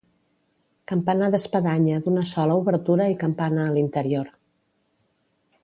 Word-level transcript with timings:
Campanar 0.91 1.27
d'espadanya 1.35 1.99
d'una 2.07 2.23
sola 2.33 2.57
obertura 2.63 3.09
i 3.13 3.19
campana 3.27 3.67
a 3.67 3.77
l'interior. 3.77 4.33